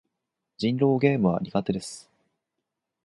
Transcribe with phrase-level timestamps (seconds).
[0.57, 2.09] 人狼ゲームは苦手です。